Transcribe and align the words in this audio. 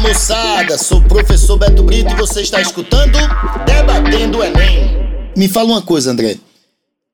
moçada, 0.00 0.78
sou 0.78 0.98
o 0.98 1.04
professor 1.04 1.58
Beto 1.58 1.82
Brito 1.82 2.10
e 2.10 2.16
você 2.16 2.40
está 2.40 2.60
escutando 2.60 3.18
Debatendo 3.66 4.38
o 4.38 4.44
Enem. 4.44 4.98
Me 5.36 5.46
fala 5.46 5.68
uma 5.68 5.82
coisa, 5.82 6.10
André. 6.10 6.38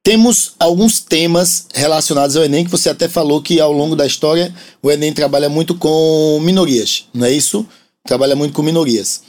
Temos 0.05 0.55
alguns 0.59 1.01
temas 1.01 1.67
relacionados 1.75 2.37
ao 2.37 2.45
Enem 2.45 2.65
que 2.65 2.71
você 2.71 2.89
até 2.89 3.09
falou 3.09 3.43
que 3.43 3.61
ao 3.61 3.73
longo 3.73 3.97
da 3.97 4.07
história 4.07 4.55
o 4.81 4.91
Enem 4.91 5.13
trabalha 5.13 5.49
muito 5.49 5.75
com 5.75 6.39
minorias, 6.43 7.07
não 7.13 7.27
é 7.27 7.33
isso? 7.33 7.67
Trabalha 8.05 8.37
muito 8.37 8.55
com 8.55 8.63
minorias. 8.63 9.23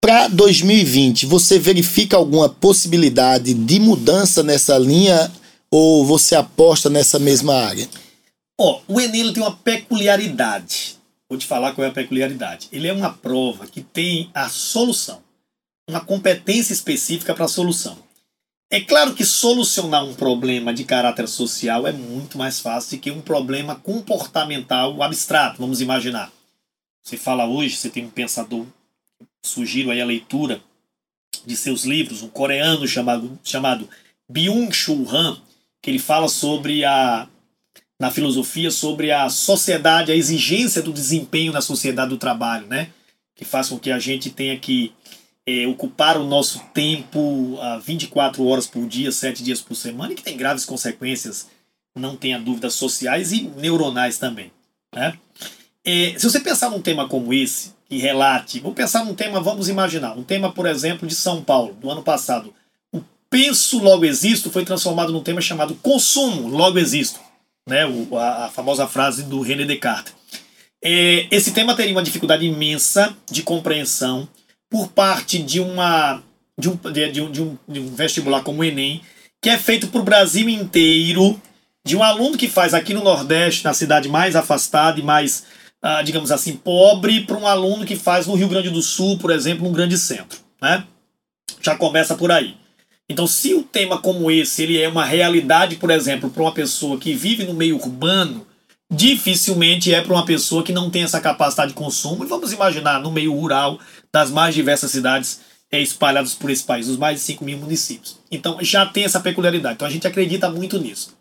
Para 0.00 0.28
2020, 0.28 1.26
você 1.26 1.58
verifica 1.58 2.16
alguma 2.16 2.48
possibilidade 2.48 3.52
de 3.52 3.80
mudança 3.80 4.44
nessa 4.44 4.78
linha 4.78 5.30
ou 5.70 6.06
você 6.06 6.36
aposta 6.36 6.88
nessa 6.88 7.18
mesma 7.18 7.54
área? 7.54 7.88
Ó, 8.58 8.80
oh, 8.86 8.94
o 8.94 9.00
Enem 9.00 9.32
tem 9.32 9.42
uma 9.42 9.56
peculiaridade. 9.56 10.89
Vou 11.30 11.38
te 11.38 11.46
falar 11.46 11.72
qual 11.74 11.86
é 11.86 11.90
a 11.90 11.94
peculiaridade. 11.94 12.68
Ele 12.72 12.88
é 12.88 12.92
uma 12.92 13.12
prova 13.12 13.68
que 13.68 13.82
tem 13.82 14.28
a 14.34 14.48
solução, 14.48 15.22
uma 15.88 16.00
competência 16.00 16.72
específica 16.72 17.32
para 17.32 17.44
a 17.44 17.48
solução. 17.48 17.96
É 18.68 18.80
claro 18.80 19.14
que 19.14 19.24
solucionar 19.24 20.04
um 20.04 20.14
problema 20.14 20.74
de 20.74 20.82
caráter 20.82 21.28
social 21.28 21.86
é 21.86 21.92
muito 21.92 22.36
mais 22.36 22.58
fácil 22.58 22.98
do 22.98 23.00
que 23.00 23.12
um 23.12 23.20
problema 23.20 23.76
comportamental 23.76 25.00
abstrato, 25.04 25.58
vamos 25.58 25.80
imaginar. 25.80 26.32
Você 27.00 27.16
fala 27.16 27.46
hoje, 27.46 27.76
você 27.76 27.88
tem 27.88 28.04
um 28.04 28.10
pensador, 28.10 28.66
sugiro 29.44 29.92
aí 29.92 30.00
a 30.00 30.06
leitura 30.06 30.60
de 31.46 31.56
seus 31.56 31.84
livros, 31.84 32.22
um 32.22 32.28
coreano 32.28 32.86
chamado, 32.88 33.38
chamado 33.44 33.88
Byung-Chul 34.28 35.08
Han, 35.08 35.40
que 35.80 35.90
ele 35.90 35.98
fala 36.00 36.28
sobre 36.28 36.84
a 36.84 37.28
na 38.00 38.10
filosofia 38.10 38.70
sobre 38.70 39.12
a 39.12 39.28
sociedade, 39.28 40.10
a 40.10 40.16
exigência 40.16 40.80
do 40.80 40.90
desempenho 40.90 41.52
na 41.52 41.60
sociedade 41.60 42.08
do 42.08 42.16
trabalho, 42.16 42.66
né? 42.66 42.88
Que 43.36 43.44
faz 43.44 43.68
com 43.68 43.78
que 43.78 43.92
a 43.92 43.98
gente 43.98 44.30
tenha 44.30 44.58
que 44.58 44.90
é, 45.46 45.66
ocupar 45.66 46.16
o 46.16 46.24
nosso 46.24 46.60
tempo 46.72 47.58
a 47.60 47.76
24 47.76 48.42
horas 48.46 48.66
por 48.66 48.88
dia, 48.88 49.12
7 49.12 49.44
dias 49.44 49.60
por 49.60 49.74
semana, 49.74 50.14
e 50.14 50.16
que 50.16 50.22
tem 50.22 50.34
graves 50.34 50.64
consequências, 50.64 51.48
não 51.94 52.16
tenha 52.16 52.40
dúvidas, 52.40 52.72
sociais 52.72 53.32
e 53.32 53.42
neuronais 53.42 54.16
também. 54.16 54.50
Né? 54.94 55.18
É, 55.84 56.14
se 56.16 56.24
você 56.24 56.40
pensar 56.40 56.70
num 56.70 56.80
tema 56.80 57.06
como 57.06 57.34
esse, 57.34 57.74
que 57.86 57.98
relate, 57.98 58.60
vou 58.60 58.72
pensar 58.72 59.04
num 59.04 59.14
tema, 59.14 59.42
vamos 59.42 59.68
imaginar, 59.68 60.16
um 60.16 60.22
tema, 60.22 60.50
por 60.50 60.64
exemplo, 60.64 61.06
de 61.06 61.14
São 61.14 61.42
Paulo, 61.42 61.74
do 61.74 61.90
ano 61.90 62.02
passado. 62.02 62.54
O 62.94 63.02
penso, 63.28 63.78
logo 63.78 64.06
existo, 64.06 64.50
foi 64.50 64.64
transformado 64.64 65.12
num 65.12 65.22
tema 65.22 65.42
chamado 65.42 65.74
consumo, 65.74 66.48
logo 66.48 66.78
existo 66.78 67.20
né, 67.68 67.86
o, 67.86 68.16
a, 68.16 68.46
a, 68.46 68.48
famosa 68.48 68.86
frase 68.86 69.24
do 69.24 69.40
René 69.40 69.64
Descartes. 69.64 70.14
É, 70.82 71.26
esse 71.30 71.52
tema 71.52 71.76
teria 71.76 71.92
uma 71.92 72.02
dificuldade 72.02 72.44
imensa 72.46 73.14
de 73.30 73.42
compreensão 73.42 74.28
por 74.70 74.88
parte 74.88 75.38
de 75.38 75.60
uma 75.60 76.22
de 76.58 76.68
um, 76.68 76.76
de, 76.76 77.22
um, 77.22 77.30
de 77.30 77.42
um, 77.42 77.58
de 77.66 77.80
um 77.80 77.94
vestibular 77.94 78.42
como 78.42 78.60
o 78.60 78.64
Enem, 78.64 79.00
que 79.40 79.48
é 79.48 79.56
feito 79.56 79.88
para 79.88 80.00
o 80.00 80.04
Brasil 80.04 80.48
inteiro, 80.48 81.40
de 81.84 81.96
um 81.96 82.02
aluno 82.02 82.36
que 82.36 82.48
faz 82.48 82.74
aqui 82.74 82.92
no 82.92 83.02
Nordeste, 83.02 83.64
na 83.64 83.72
cidade 83.72 84.08
mais 84.08 84.36
afastada 84.36 85.00
e 85.00 85.02
mais, 85.02 85.44
ah, 85.80 86.02
digamos 86.02 86.30
assim, 86.30 86.54
pobre, 86.54 87.22
para 87.22 87.38
um 87.38 87.46
aluno 87.46 87.86
que 87.86 87.96
faz 87.96 88.26
no 88.26 88.34
Rio 88.34 88.48
Grande 88.48 88.68
do 88.68 88.82
Sul, 88.82 89.18
por 89.18 89.30
exemplo, 89.30 89.64
num 89.64 89.72
grande 89.72 89.96
centro. 89.96 90.38
Né? 90.60 90.84
Já 91.62 91.74
começa 91.74 92.14
por 92.14 92.30
aí. 92.30 92.59
Então, 93.10 93.26
se 93.26 93.52
um 93.52 93.62
tema 93.64 93.98
como 93.98 94.30
esse 94.30 94.62
ele 94.62 94.80
é 94.80 94.88
uma 94.88 95.04
realidade, 95.04 95.74
por 95.74 95.90
exemplo, 95.90 96.30
para 96.30 96.44
uma 96.44 96.54
pessoa 96.54 96.96
que 96.96 97.12
vive 97.12 97.42
no 97.42 97.52
meio 97.52 97.74
urbano, 97.74 98.46
dificilmente 98.88 99.92
é 99.92 100.00
para 100.00 100.12
uma 100.12 100.24
pessoa 100.24 100.62
que 100.62 100.72
não 100.72 100.88
tem 100.88 101.02
essa 101.02 101.20
capacidade 101.20 101.70
de 101.70 101.74
consumo. 101.74 102.22
E 102.22 102.28
vamos 102.28 102.52
imaginar 102.52 103.00
no 103.00 103.10
meio 103.10 103.34
rural 103.34 103.80
das 104.12 104.30
mais 104.30 104.54
diversas 104.54 104.92
cidades 104.92 105.40
é, 105.72 105.82
espalhadas 105.82 106.34
por 106.34 106.50
esse 106.50 106.62
país, 106.62 106.86
os 106.86 106.96
mais 106.96 107.18
de 107.18 107.24
5 107.24 107.44
mil 107.44 107.58
municípios. 107.58 108.16
Então, 108.30 108.58
já 108.62 108.86
tem 108.86 109.02
essa 109.02 109.18
peculiaridade. 109.18 109.74
Então, 109.74 109.88
a 109.88 109.90
gente 109.90 110.06
acredita 110.06 110.48
muito 110.48 110.78
nisso. 110.78 111.12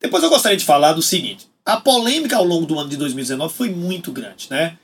Depois, 0.00 0.24
eu 0.24 0.30
gostaria 0.30 0.56
de 0.56 0.64
falar 0.64 0.94
do 0.94 1.02
seguinte: 1.02 1.46
a 1.66 1.76
polêmica 1.76 2.38
ao 2.38 2.44
longo 2.44 2.64
do 2.64 2.78
ano 2.78 2.88
de 2.88 2.96
2019 2.96 3.52
foi 3.52 3.68
muito 3.68 4.10
grande, 4.10 4.46
né? 4.48 4.78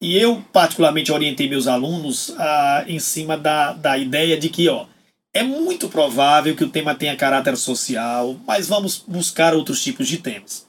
E 0.00 0.18
eu, 0.18 0.44
particularmente, 0.52 1.12
orientei 1.12 1.48
meus 1.48 1.68
alunos 1.68 2.34
ah, 2.36 2.84
em 2.88 2.98
cima 2.98 3.36
da, 3.36 3.72
da 3.72 3.96
ideia 3.96 4.36
de 4.36 4.48
que, 4.48 4.68
ó, 4.68 4.86
é 5.34 5.42
muito 5.42 5.88
provável 5.88 6.54
que 6.54 6.64
o 6.64 6.68
tema 6.68 6.94
tenha 6.94 7.16
caráter 7.16 7.56
social, 7.56 8.36
mas 8.46 8.68
vamos 8.68 9.02
buscar 9.06 9.54
outros 9.54 9.82
tipos 9.82 10.06
de 10.06 10.18
temas. 10.18 10.66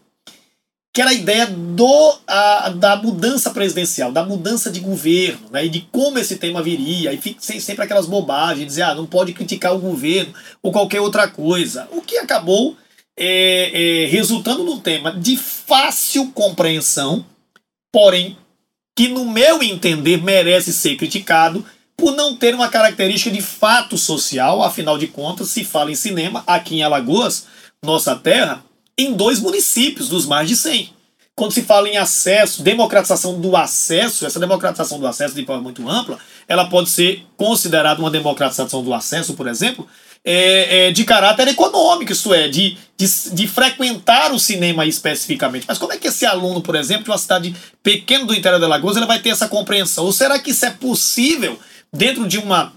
Que 0.93 1.01
era 1.01 1.09
a 1.09 1.13
ideia 1.13 1.47
do, 1.47 2.19
a, 2.27 2.69
da 2.69 2.95
mudança 2.95 3.49
presidencial, 3.49 4.11
da 4.11 4.23
mudança 4.23 4.71
de 4.71 4.79
governo, 4.79 5.49
né, 5.51 5.65
e 5.65 5.69
de 5.69 5.81
como 5.91 6.19
esse 6.19 6.37
tema 6.37 6.61
viria, 6.61 7.11
e 7.11 7.19
sempre 7.59 7.83
aquelas 7.83 8.05
bobagens, 8.05 8.67
dizer, 8.67 8.83
ah, 8.83 8.95
não 8.95 9.05
pode 9.05 9.33
criticar 9.33 9.75
o 9.75 9.79
governo 9.79 10.33
ou 10.61 10.71
qualquer 10.71 11.01
outra 11.01 11.27
coisa. 11.27 11.87
O 11.91 12.01
que 12.01 12.17
acabou 12.17 12.77
é, 13.17 14.03
é, 14.03 14.05
resultando 14.05 14.63
num 14.63 14.79
tema 14.79 15.11
de 15.11 15.35
fácil 15.35 16.31
compreensão, 16.31 17.25
porém, 17.91 18.37
que 18.95 19.07
no 19.07 19.25
meu 19.25 19.63
entender 19.63 20.21
merece 20.21 20.71
ser 20.71 20.95
criticado, 20.95 21.65
por 22.03 22.13
não 22.13 22.35
ter 22.35 22.53
uma 22.53 22.67
característica 22.67 23.33
de 23.33 23.41
fato 23.41 23.97
social, 23.97 24.61
afinal 24.61 24.97
de 24.97 25.07
contas, 25.07 25.47
se 25.47 25.63
fala 25.63 25.89
em 25.89 25.95
cinema 25.95 26.43
aqui 26.45 26.75
em 26.75 26.83
Alagoas, 26.83 27.45
nossa 27.81 28.13
terra, 28.13 28.61
em 28.97 29.13
dois 29.13 29.39
municípios 29.39 30.09
dos 30.09 30.25
mais 30.25 30.49
de 30.49 30.57
100. 30.57 30.89
Quando 31.33 31.53
se 31.53 31.61
fala 31.61 31.87
em 31.87 31.95
acesso, 31.95 32.61
democratização 32.61 33.39
do 33.39 33.55
acesso, 33.55 34.25
essa 34.25 34.37
democratização 34.37 34.99
do 34.99 35.07
acesso 35.07 35.33
de 35.33 35.45
forma 35.45 35.63
muito 35.63 35.87
ampla, 35.89 36.19
ela 36.45 36.65
pode 36.65 36.89
ser 36.89 37.25
considerada 37.37 38.01
uma 38.01 38.11
democratização 38.11 38.83
do 38.83 38.93
acesso, 38.93 39.33
por 39.33 39.47
exemplo, 39.47 39.87
é, 40.25 40.87
é, 40.87 40.91
de 40.91 41.05
caráter 41.05 41.47
econômico, 41.47 42.11
isso 42.11 42.33
é, 42.33 42.49
de, 42.49 42.77
de, 42.97 43.07
de, 43.31 43.47
frequentar 43.47 44.33
o 44.33 44.39
cinema 44.39 44.85
especificamente. 44.85 45.65
Mas 45.65 45.77
como 45.77 45.93
é 45.93 45.97
que 45.97 46.09
esse 46.09 46.25
aluno, 46.25 46.61
por 46.61 46.75
exemplo, 46.75 47.05
de 47.05 47.11
uma 47.11 47.17
cidade 47.17 47.55
pequena 47.81 48.25
do 48.25 48.35
interior 48.35 48.59
de 48.59 48.65
Alagoas, 48.65 48.97
ele 48.97 49.05
vai 49.05 49.19
ter 49.19 49.29
essa 49.29 49.47
compreensão? 49.47 50.03
Ou 50.03 50.11
será 50.11 50.37
que 50.37 50.51
isso 50.51 50.65
é 50.65 50.69
possível 50.69 51.57
dentro 51.93 52.27
de 52.27 52.39
uma 52.39 52.73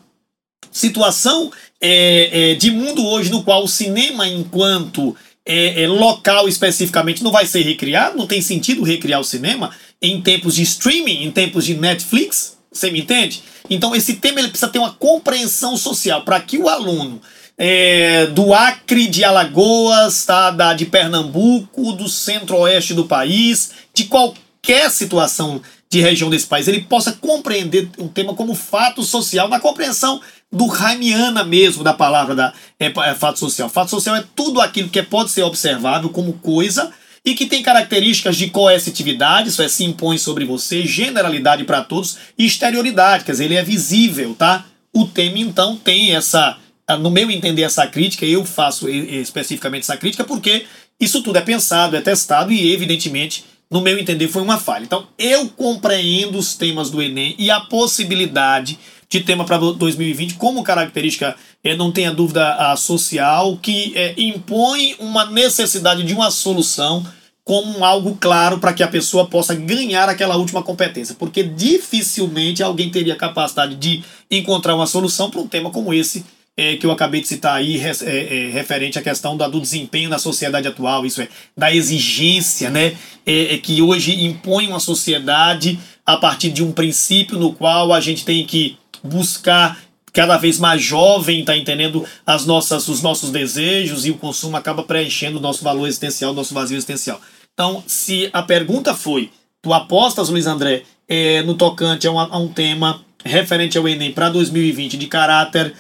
situação 0.70 1.50
é, 1.80 2.52
é, 2.52 2.54
de 2.54 2.70
mundo 2.70 3.04
hoje 3.06 3.30
no 3.30 3.42
qual 3.42 3.64
o 3.64 3.68
cinema, 3.68 4.28
enquanto 4.28 5.16
é, 5.44 5.82
é, 5.82 5.88
local 5.88 6.48
especificamente, 6.48 7.24
não 7.24 7.30
vai 7.30 7.46
ser 7.46 7.62
recriado, 7.62 8.18
não 8.18 8.26
tem 8.26 8.42
sentido 8.42 8.82
recriar 8.82 9.20
o 9.20 9.24
cinema 9.24 9.70
em 10.02 10.20
tempos 10.20 10.54
de 10.54 10.62
streaming, 10.62 11.24
em 11.24 11.30
tempos 11.30 11.64
de 11.64 11.74
Netflix, 11.74 12.56
você 12.70 12.90
me 12.90 13.00
entende? 13.00 13.42
Então 13.70 13.94
esse 13.94 14.16
tema 14.16 14.38
ele 14.38 14.48
precisa 14.48 14.70
ter 14.70 14.78
uma 14.78 14.92
compreensão 14.92 15.76
social 15.76 16.22
para 16.22 16.40
que 16.40 16.58
o 16.58 16.68
aluno 16.68 17.20
é, 17.56 18.26
do 18.26 18.52
Acre, 18.52 19.06
de 19.06 19.24
Alagoas, 19.24 20.26
tá, 20.26 20.50
da, 20.50 20.74
de 20.74 20.84
Pernambuco, 20.84 21.92
do 21.92 22.08
centro-oeste 22.08 22.92
do 22.92 23.06
país, 23.06 23.70
de 23.94 24.04
qualquer 24.04 24.90
situação 24.90 25.62
de 25.96 26.02
região 26.02 26.28
desse 26.28 26.46
país, 26.46 26.68
ele 26.68 26.82
possa 26.82 27.12
compreender 27.12 27.88
um 27.98 28.06
tema 28.06 28.34
como 28.34 28.54
fato 28.54 29.02
social, 29.02 29.48
na 29.48 29.58
compreensão 29.58 30.20
do 30.52 30.66
Raimiana 30.66 31.42
mesmo 31.42 31.82
da 31.82 31.94
palavra 31.94 32.34
da 32.34 32.52
é, 32.78 32.86
é, 32.86 33.14
fato 33.14 33.38
social. 33.38 33.68
Fato 33.68 33.90
social 33.90 34.14
é 34.14 34.24
tudo 34.34 34.60
aquilo 34.60 34.90
que 34.90 35.02
pode 35.02 35.30
ser 35.30 35.42
observável 35.42 36.10
como 36.10 36.34
coisa 36.34 36.92
e 37.24 37.34
que 37.34 37.46
tem 37.46 37.62
características 37.62 38.36
de 38.36 38.50
coercitividade, 38.50 39.48
isso 39.48 39.62
é, 39.62 39.68
se 39.68 39.84
impõe 39.84 40.18
sobre 40.18 40.44
você, 40.44 40.84
generalidade 40.86 41.64
para 41.64 41.82
todos 41.82 42.18
e 42.38 42.44
exterioridade, 42.44 43.24
quer 43.24 43.32
dizer, 43.32 43.46
ele 43.46 43.56
é 43.56 43.62
visível, 43.62 44.34
tá? 44.34 44.66
O 44.92 45.06
tema, 45.06 45.38
então, 45.38 45.76
tem 45.76 46.14
essa, 46.14 46.56
no 47.00 47.10
meu 47.10 47.30
entender, 47.30 47.62
essa 47.62 47.86
crítica, 47.86 48.24
eu 48.24 48.44
faço 48.44 48.88
especificamente 48.88 49.82
essa 49.82 49.96
crítica, 49.96 50.24
porque 50.24 50.66
isso 51.00 51.22
tudo 51.22 51.38
é 51.38 51.42
pensado, 51.42 51.96
é 51.96 52.00
testado 52.00 52.52
e, 52.52 52.72
evidentemente, 52.72 53.44
no 53.70 53.80
meu 53.80 53.98
entender, 53.98 54.28
foi 54.28 54.42
uma 54.42 54.58
falha. 54.58 54.84
Então, 54.84 55.06
eu 55.18 55.48
compreendo 55.48 56.38
os 56.38 56.54
temas 56.54 56.90
do 56.90 57.02
Enem 57.02 57.34
e 57.38 57.50
a 57.50 57.60
possibilidade 57.60 58.78
de 59.08 59.20
tema 59.20 59.44
para 59.44 59.58
2020 59.58 60.34
como 60.34 60.62
característica, 60.62 61.36
é, 61.62 61.76
não 61.76 61.92
tenha 61.92 62.12
dúvida, 62.12 62.54
a 62.54 62.76
social, 62.76 63.56
que 63.56 63.92
é, 63.96 64.14
impõe 64.16 64.96
uma 64.98 65.26
necessidade 65.26 66.02
de 66.02 66.12
uma 66.14 66.30
solução 66.30 67.06
como 67.44 67.84
algo 67.84 68.16
claro 68.20 68.58
para 68.58 68.72
que 68.72 68.82
a 68.82 68.88
pessoa 68.88 69.26
possa 69.28 69.54
ganhar 69.54 70.08
aquela 70.08 70.36
última 70.36 70.64
competência, 70.64 71.14
porque 71.16 71.44
dificilmente 71.44 72.60
alguém 72.60 72.90
teria 72.90 73.14
capacidade 73.14 73.76
de 73.76 74.02
encontrar 74.28 74.74
uma 74.74 74.86
solução 74.86 75.30
para 75.30 75.40
um 75.40 75.46
tema 75.46 75.70
como 75.70 75.94
esse 75.94 76.24
é, 76.56 76.76
que 76.76 76.86
eu 76.86 76.90
acabei 76.90 77.20
de 77.20 77.28
citar 77.28 77.56
aí, 77.56 77.78
é, 77.78 77.90
é, 77.90 78.50
referente 78.50 78.98
à 78.98 79.02
questão 79.02 79.36
da, 79.36 79.46
do 79.46 79.60
desempenho 79.60 80.08
na 80.08 80.18
sociedade 80.18 80.66
atual, 80.66 81.04
isso 81.04 81.20
é, 81.20 81.28
da 81.56 81.74
exigência, 81.74 82.70
né, 82.70 82.96
é, 83.26 83.54
é, 83.54 83.58
que 83.58 83.82
hoje 83.82 84.24
impõe 84.24 84.66
uma 84.66 84.80
sociedade 84.80 85.78
a 86.04 86.16
partir 86.16 86.50
de 86.50 86.62
um 86.62 86.72
princípio 86.72 87.38
no 87.38 87.52
qual 87.52 87.92
a 87.92 88.00
gente 88.00 88.24
tem 88.24 88.46
que 88.46 88.78
buscar 89.04 89.78
cada 90.12 90.38
vez 90.38 90.58
mais 90.58 90.82
jovem, 90.82 91.44
tá 91.44 91.54
entendendo 91.54 92.06
as 92.24 92.46
nossas, 92.46 92.88
os 92.88 93.02
nossos 93.02 93.30
desejos 93.30 94.06
e 94.06 94.10
o 94.10 94.16
consumo 94.16 94.56
acaba 94.56 94.82
preenchendo 94.82 95.36
o 95.36 95.42
nosso 95.42 95.62
valor 95.62 95.86
existencial, 95.86 96.32
o 96.32 96.34
nosso 96.34 96.54
vazio 96.54 96.76
existencial. 96.76 97.20
Então, 97.52 97.84
se 97.86 98.30
a 98.32 98.42
pergunta 98.42 98.94
foi, 98.94 99.30
tu 99.60 99.74
apostas, 99.74 100.30
Luiz 100.30 100.46
André, 100.46 100.84
é, 101.06 101.42
no 101.42 101.54
tocante 101.54 102.06
a, 102.06 102.10
uma, 102.10 102.28
a, 102.28 102.38
um 102.38 102.48
tema 102.48 103.04
referente 103.22 103.76
ao 103.76 103.86
Enem 103.86 104.12
para 104.12 104.30
2020 104.30 104.96
de 104.96 105.06
caráter 105.06 105.74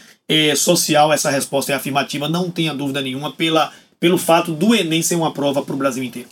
social, 0.56 1.12
essa 1.12 1.30
resposta 1.30 1.72
é 1.72 1.74
afirmativa, 1.74 2.28
não 2.28 2.50
tenha 2.50 2.74
dúvida 2.74 3.00
nenhuma, 3.00 3.32
pela, 3.32 3.72
pelo 4.00 4.18
fato 4.18 4.52
do 4.52 4.74
Enem 4.74 5.02
ser 5.02 5.14
uma 5.14 5.32
prova 5.32 5.62
para 5.62 5.74
o 5.74 5.78
Brasil 5.78 6.02
inteiro. 6.02 6.28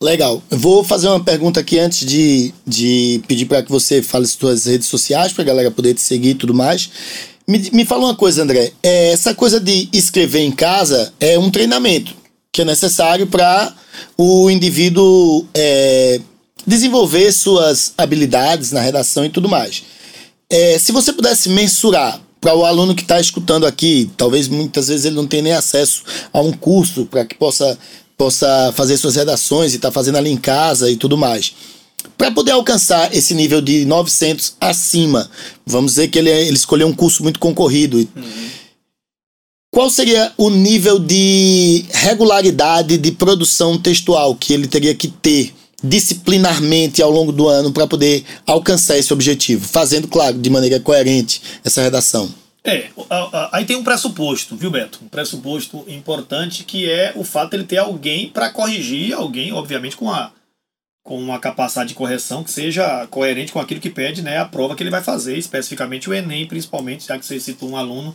Legal. 0.00 0.40
Eu 0.48 0.58
vou 0.58 0.84
fazer 0.84 1.08
uma 1.08 1.18
pergunta 1.18 1.58
aqui 1.58 1.78
antes 1.78 2.06
de, 2.06 2.54
de 2.64 3.20
pedir 3.26 3.46
para 3.46 3.62
que 3.62 3.70
você 3.70 4.00
fale 4.00 4.26
suas 4.26 4.66
redes 4.66 4.86
sociais, 4.86 5.32
para 5.32 5.42
a 5.42 5.46
galera 5.46 5.70
poder 5.70 5.94
te 5.94 6.00
seguir 6.00 6.30
e 6.30 6.34
tudo 6.34 6.54
mais. 6.54 6.88
Me, 7.46 7.58
me 7.72 7.84
fala 7.84 8.04
uma 8.04 8.14
coisa, 8.14 8.42
André. 8.42 8.72
É, 8.80 9.10
essa 9.10 9.34
coisa 9.34 9.58
de 9.58 9.88
escrever 9.92 10.40
em 10.40 10.52
casa 10.52 11.12
é 11.18 11.36
um 11.36 11.50
treinamento 11.50 12.14
que 12.52 12.62
é 12.62 12.64
necessário 12.64 13.26
para 13.26 13.74
o 14.16 14.48
indivíduo 14.48 15.44
é, 15.52 16.20
desenvolver 16.64 17.32
suas 17.32 17.92
habilidades 17.98 18.70
na 18.70 18.80
redação 18.80 19.24
e 19.24 19.30
tudo 19.30 19.48
mais. 19.48 19.82
É, 20.48 20.78
se 20.78 20.92
você 20.92 21.12
pudesse 21.12 21.48
mensurar 21.48 22.20
para 22.40 22.54
o 22.54 22.64
aluno 22.64 22.94
que 22.94 23.02
está 23.02 23.20
escutando 23.20 23.66
aqui, 23.66 24.10
talvez 24.16 24.48
muitas 24.48 24.88
vezes 24.88 25.06
ele 25.06 25.16
não 25.16 25.26
tenha 25.26 25.42
nem 25.42 25.52
acesso 25.52 26.02
a 26.32 26.40
um 26.40 26.52
curso 26.52 27.06
para 27.06 27.24
que 27.24 27.34
possa 27.34 27.78
possa 28.16 28.72
fazer 28.74 28.96
suas 28.96 29.14
redações 29.14 29.72
e 29.72 29.76
estar 29.76 29.88
tá 29.88 29.92
fazendo 29.92 30.18
ali 30.18 30.30
em 30.30 30.36
casa 30.36 30.90
e 30.90 30.96
tudo 30.96 31.16
mais. 31.16 31.54
Para 32.16 32.32
poder 32.32 32.50
alcançar 32.50 33.14
esse 33.14 33.32
nível 33.32 33.60
de 33.60 33.84
900 33.84 34.56
acima, 34.60 35.30
vamos 35.64 35.92
dizer 35.92 36.08
que 36.08 36.18
ele, 36.18 36.28
ele 36.28 36.56
escolheu 36.56 36.88
um 36.88 36.92
curso 36.92 37.22
muito 37.22 37.38
concorrido. 37.38 37.96
Uhum. 37.96 38.48
Qual 39.72 39.88
seria 39.88 40.32
o 40.36 40.50
nível 40.50 40.98
de 40.98 41.84
regularidade 41.90 42.98
de 42.98 43.12
produção 43.12 43.78
textual 43.78 44.34
que 44.34 44.52
ele 44.52 44.66
teria 44.66 44.94
que 44.94 45.06
ter 45.06 45.54
disciplinarmente 45.82 47.02
ao 47.02 47.10
longo 47.10 47.32
do 47.32 47.48
ano 47.48 47.72
para 47.72 47.86
poder 47.86 48.24
alcançar 48.46 48.98
esse 48.98 49.12
objetivo, 49.12 49.66
fazendo, 49.66 50.08
claro, 50.08 50.38
de 50.38 50.50
maneira 50.50 50.80
coerente 50.80 51.40
essa 51.64 51.82
redação? 51.82 52.32
É, 52.64 52.90
aí 53.52 53.64
tem 53.64 53.76
um 53.76 53.84
pressuposto, 53.84 54.56
viu, 54.56 54.70
Beto? 54.70 55.00
Um 55.02 55.08
pressuposto 55.08 55.84
importante 55.88 56.64
que 56.64 56.90
é 56.90 57.12
o 57.16 57.24
fato 57.24 57.50
de 57.50 57.56
ele 57.56 57.64
ter 57.64 57.78
alguém 57.78 58.28
para 58.30 58.50
corrigir, 58.50 59.14
alguém, 59.14 59.52
obviamente, 59.52 59.96
com 59.96 60.10
a 60.10 60.32
com 61.04 61.18
uma 61.18 61.38
capacidade 61.38 61.88
de 61.88 61.94
correção 61.94 62.44
que 62.44 62.50
seja 62.50 63.06
coerente 63.06 63.50
com 63.50 63.58
aquilo 63.58 63.80
que 63.80 63.88
pede 63.88 64.20
né, 64.20 64.36
a 64.36 64.44
prova 64.44 64.76
que 64.76 64.82
ele 64.82 64.90
vai 64.90 65.02
fazer, 65.02 65.38
especificamente 65.38 66.10
o 66.10 66.12
Enem, 66.12 66.46
principalmente, 66.46 67.06
já 67.06 67.18
que 67.18 67.24
você 67.24 67.40
citou 67.40 67.70
um 67.70 67.78
aluno 67.78 68.14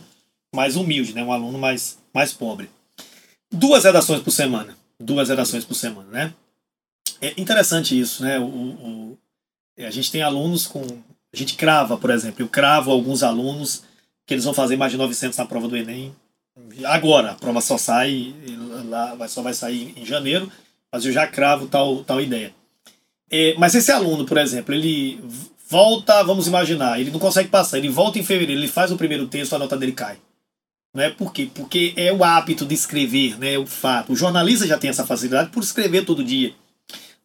mais 0.54 0.76
humilde, 0.76 1.12
né, 1.12 1.24
um 1.24 1.32
aluno 1.32 1.58
mais, 1.58 1.98
mais 2.14 2.32
pobre. 2.32 2.70
Duas 3.52 3.82
redações 3.82 4.22
por 4.22 4.30
semana. 4.30 4.76
Duas 5.00 5.28
redações 5.28 5.64
por 5.64 5.74
semana, 5.74 6.08
né? 6.08 6.34
É 7.24 7.40
interessante 7.40 7.98
isso, 7.98 8.22
né? 8.22 8.38
O, 8.38 8.44
o, 8.44 9.18
a 9.78 9.90
gente 9.90 10.12
tem 10.12 10.22
alunos 10.22 10.66
com. 10.66 10.82
A 11.32 11.36
gente 11.36 11.54
crava, 11.54 11.96
por 11.96 12.10
exemplo, 12.10 12.42
eu 12.42 12.48
cravo 12.48 12.90
alguns 12.90 13.22
alunos 13.22 13.82
que 14.26 14.34
eles 14.34 14.44
vão 14.44 14.52
fazer 14.52 14.76
mais 14.76 14.92
de 14.92 14.98
900 14.98 15.38
na 15.38 15.46
prova 15.46 15.66
do 15.66 15.76
Enem. 15.76 16.14
Agora, 16.84 17.32
a 17.32 17.34
prova 17.34 17.60
só 17.60 17.76
sai, 17.76 18.34
lá 18.88 19.26
só 19.26 19.42
vai 19.42 19.54
sair 19.54 19.92
em 19.96 20.04
janeiro, 20.04 20.50
mas 20.92 21.04
eu 21.04 21.12
já 21.12 21.26
cravo 21.26 21.66
tal, 21.66 22.04
tal 22.04 22.20
ideia. 22.20 22.54
É, 23.30 23.54
mas 23.58 23.74
esse 23.74 23.90
aluno, 23.90 24.24
por 24.24 24.38
exemplo, 24.38 24.74
ele 24.74 25.18
volta, 25.68 26.22
vamos 26.22 26.46
imaginar, 26.46 27.00
ele 27.00 27.10
não 27.10 27.18
consegue 27.18 27.48
passar, 27.48 27.78
ele 27.78 27.88
volta 27.88 28.18
em 28.18 28.22
fevereiro, 28.22 28.60
ele 28.60 28.68
faz 28.68 28.92
o 28.92 28.96
primeiro 28.96 29.26
texto, 29.26 29.54
a 29.54 29.58
nota 29.58 29.76
dele 29.76 29.92
cai. 29.92 30.18
Não 30.94 31.02
é 31.02 31.10
por 31.10 31.32
quê? 31.32 31.50
Porque 31.52 31.92
é 31.96 32.12
o 32.12 32.22
hábito 32.22 32.64
de 32.64 32.74
escrever, 32.74 33.36
né? 33.38 33.58
O 33.58 33.66
fato. 33.66 34.12
O 34.12 34.16
jornalista 34.16 34.66
já 34.66 34.78
tem 34.78 34.90
essa 34.90 35.04
facilidade 35.04 35.50
por 35.50 35.62
escrever 35.62 36.04
todo 36.04 36.22
dia. 36.22 36.54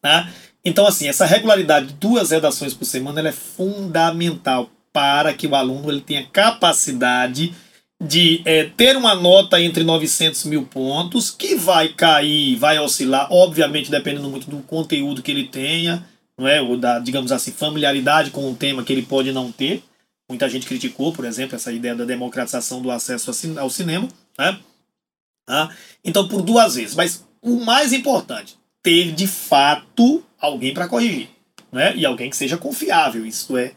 Né? 0.02 0.32
Então, 0.64 0.86
assim, 0.86 1.08
essa 1.08 1.24
regularidade 1.24 1.88
de 1.88 1.94
duas 1.94 2.30
redações 2.30 2.74
por 2.74 2.84
semana 2.84 3.28
é 3.28 3.32
fundamental 3.32 4.70
para 4.92 5.32
que 5.32 5.46
o 5.46 5.54
aluno 5.54 5.90
ele 5.90 6.00
tenha 6.00 6.26
capacidade 6.26 7.54
de 8.02 8.40
é, 8.46 8.64
ter 8.64 8.96
uma 8.96 9.14
nota 9.14 9.60
entre 9.60 9.84
900 9.84 10.44
mil 10.44 10.64
pontos, 10.64 11.30
que 11.30 11.54
vai 11.54 11.88
cair, 11.88 12.56
vai 12.56 12.78
oscilar, 12.78 13.28
obviamente 13.30 13.90
dependendo 13.90 14.30
muito 14.30 14.48
do 14.50 14.58
conteúdo 14.62 15.22
que 15.22 15.30
ele 15.30 15.44
tenha, 15.44 16.04
não 16.36 16.48
é? 16.48 16.62
ou 16.62 16.78
da, 16.78 16.98
digamos 16.98 17.30
assim, 17.30 17.52
familiaridade 17.52 18.30
com 18.30 18.50
o 18.50 18.56
tema 18.56 18.82
que 18.82 18.92
ele 18.92 19.02
pode 19.02 19.32
não 19.32 19.52
ter. 19.52 19.82
Muita 20.28 20.48
gente 20.48 20.66
criticou, 20.66 21.12
por 21.12 21.24
exemplo, 21.24 21.56
essa 21.56 21.72
ideia 21.72 21.94
da 21.94 22.04
democratização 22.04 22.80
do 22.80 22.90
acesso 22.90 23.30
ao 23.58 23.68
cinema. 23.68 24.08
Né? 24.38 24.58
Ah, 25.46 25.68
então, 26.04 26.26
por 26.26 26.40
duas 26.40 26.76
vezes. 26.76 26.94
Mas 26.94 27.26
o 27.42 27.56
mais 27.56 27.92
importante, 27.92 28.56
ter 28.82 29.12
de 29.12 29.26
fato 29.26 30.22
alguém 30.38 30.74
para 30.74 30.88
corrigir. 30.88 31.28
Né? 31.70 31.96
E 31.96 32.04
alguém 32.04 32.30
que 32.30 32.36
seja 32.36 32.56
confiável. 32.56 33.24
Isso 33.24 33.56
é 33.56 33.72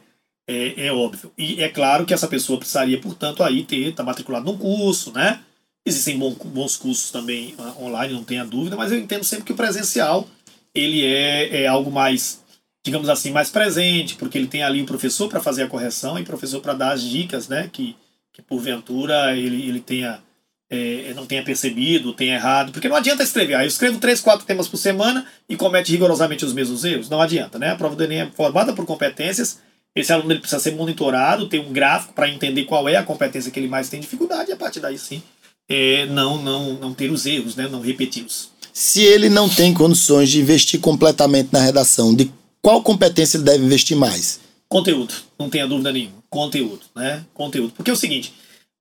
é, 0.47 0.87
é 0.87 0.93
óbvio. 0.93 1.31
E 1.37 1.61
é 1.61 1.69
claro 1.69 2.05
que 2.05 2.13
essa 2.13 2.27
pessoa 2.27 2.59
precisaria, 2.59 2.99
portanto, 2.99 3.43
aí 3.43 3.63
ter 3.63 3.93
tá 3.93 4.03
matriculado 4.03 4.45
num 4.45 4.57
curso, 4.57 5.11
né? 5.11 5.39
Existem 5.85 6.17
bons, 6.17 6.77
cursos 6.77 7.11
também 7.11 7.55
uh, 7.57 7.83
online, 7.83 8.13
não 8.13 8.23
tenha 8.23 8.45
dúvida, 8.45 8.75
mas 8.75 8.91
eu 8.91 8.97
entendo 8.97 9.23
sempre 9.23 9.45
que 9.45 9.51
o 9.51 9.55
presencial 9.55 10.27
ele 10.73 11.05
é, 11.05 11.63
é 11.63 11.67
algo 11.67 11.91
mais, 11.91 12.41
digamos 12.83 13.09
assim, 13.09 13.31
mais 13.31 13.49
presente, 13.49 14.15
porque 14.15 14.37
ele 14.37 14.47
tem 14.47 14.63
ali 14.63 14.81
o 14.81 14.85
professor 14.85 15.29
para 15.29 15.41
fazer 15.41 15.63
a 15.63 15.67
correção 15.67 16.17
e 16.17 16.21
o 16.21 16.25
professor 16.25 16.61
para 16.61 16.73
dar 16.73 16.93
as 16.93 17.03
dicas, 17.03 17.47
né? 17.47 17.69
Que, 17.71 17.95
que 18.31 18.41
porventura 18.41 19.35
ele, 19.35 19.67
ele 19.67 19.79
tenha 19.79 20.21
é, 20.69 21.13
não 21.15 21.25
tenha 21.25 21.43
percebido, 21.43 22.13
tenha 22.13 22.35
errado, 22.35 22.71
porque 22.71 22.89
não 22.89 22.95
adianta 22.95 23.23
escrever. 23.23 23.55
Ah, 23.55 23.63
eu 23.63 23.67
escrevo 23.67 23.99
três, 23.99 24.21
quatro 24.21 24.45
temas 24.45 24.67
por 24.67 24.77
semana 24.77 25.25
e 25.47 25.55
comete 25.55 25.91
rigorosamente 25.91 26.45
os 26.45 26.53
mesmos 26.53 26.83
erros. 26.83 27.09
Não 27.09 27.21
adianta, 27.21 27.59
né? 27.59 27.71
A 27.71 27.75
prova 27.75 27.95
do 27.95 28.03
Enem 28.03 28.21
é 28.21 28.31
formada 28.35 28.73
por 28.73 28.85
competências 28.85 29.59
esse 29.95 30.11
aluno 30.11 30.31
ele 30.31 30.39
precisa 30.39 30.59
ser 30.59 30.71
monitorado, 30.71 31.47
ter 31.47 31.59
um 31.59 31.71
gráfico 31.71 32.13
para 32.13 32.27
entender 32.27 32.65
qual 32.65 32.89
é 32.89 32.95
a 32.95 33.03
competência 33.03 33.51
que 33.51 33.59
ele 33.59 33.67
mais 33.67 33.89
tem 33.89 33.99
dificuldade 33.99 34.49
e 34.49 34.53
a 34.53 34.57
partir 34.57 34.79
daí 34.79 34.97
sim 34.97 35.21
é, 35.69 36.05
não, 36.07 36.41
não, 36.41 36.73
não 36.73 36.93
ter 36.93 37.11
os 37.11 37.25
erros, 37.25 37.55
né, 37.55 37.67
não 37.67 37.79
repeti-los. 37.79 38.49
Se 38.73 39.01
ele 39.01 39.29
não 39.29 39.47
tem 39.47 39.73
condições 39.73 40.29
de 40.29 40.41
investir 40.41 40.79
completamente 40.79 41.49
na 41.51 41.59
redação, 41.59 42.13
de 42.13 42.31
qual 42.61 42.81
competência 42.81 43.37
ele 43.37 43.45
deve 43.45 43.63
investir 43.63 43.95
mais? 43.95 44.39
Conteúdo, 44.67 45.13
não 45.37 45.49
tenha 45.49 45.67
dúvida 45.67 45.91
nenhuma. 45.91 46.23
Conteúdo, 46.27 46.81
né? 46.95 47.23
Conteúdo. 47.33 47.73
Porque 47.77 47.91
é 47.91 47.93
o 47.93 47.97
seguinte, 47.97 48.33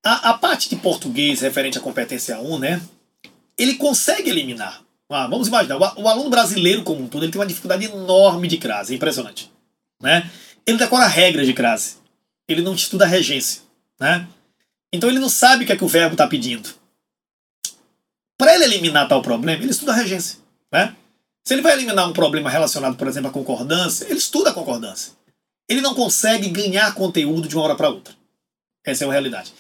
a, 0.04 0.30
a 0.30 0.34
parte 0.34 0.68
de 0.68 0.76
português 0.76 1.40
referente 1.40 1.78
à 1.78 1.80
competência 1.80 2.40
1, 2.40 2.58
né? 2.58 2.82
Ele 3.56 3.74
consegue 3.74 4.30
eliminar. 4.30 4.82
Ah, 5.08 5.26
vamos 5.26 5.48
imaginar, 5.48 5.76
o, 5.76 6.02
o 6.02 6.08
aluno 6.08 6.30
brasileiro 6.30 6.82
como 6.82 7.02
um 7.02 7.08
todo, 7.08 7.22
ele 7.22 7.32
tem 7.32 7.40
uma 7.40 7.46
dificuldade 7.46 7.84
enorme 7.84 8.48
de 8.48 8.56
crase, 8.56 8.94
é 8.94 8.96
impressionante, 8.96 9.52
né? 10.00 10.30
Ele 10.66 10.78
decora 10.78 11.06
regras 11.06 11.46
de 11.46 11.52
crase. 11.52 11.96
Ele 12.48 12.62
não 12.62 12.74
estuda 12.74 13.06
regência. 13.06 13.62
Né? 13.98 14.26
Então 14.92 15.08
ele 15.08 15.18
não 15.18 15.28
sabe 15.28 15.64
o 15.64 15.66
que 15.66 15.72
é 15.72 15.76
que 15.76 15.84
o 15.84 15.88
verbo 15.88 16.14
está 16.14 16.26
pedindo. 16.26 16.68
Para 18.38 18.54
ele 18.54 18.64
eliminar 18.64 19.08
tal 19.08 19.22
problema, 19.22 19.62
ele 19.62 19.70
estuda 19.70 19.92
regência. 19.92 20.38
Né? 20.70 20.94
Se 21.44 21.54
ele 21.54 21.62
vai 21.62 21.72
eliminar 21.72 22.08
um 22.08 22.12
problema 22.12 22.50
relacionado, 22.50 22.96
por 22.96 23.06
exemplo, 23.06 23.30
à 23.30 23.32
concordância, 23.32 24.04
ele 24.06 24.18
estuda 24.18 24.50
a 24.50 24.54
concordância. 24.54 25.12
Ele 25.68 25.80
não 25.80 25.94
consegue 25.94 26.48
ganhar 26.48 26.94
conteúdo 26.94 27.48
de 27.48 27.56
uma 27.56 27.64
hora 27.64 27.76
para 27.76 27.88
outra. 27.88 28.14
Essa 28.84 29.04
é 29.04 29.08
a 29.08 29.12
realidade. 29.12 29.52